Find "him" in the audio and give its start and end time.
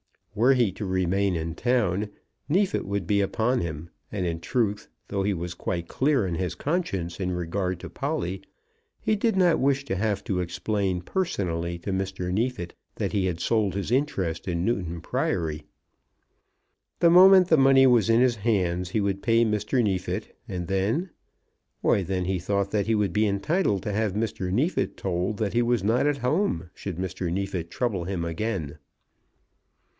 3.59-3.89, 28.05-28.25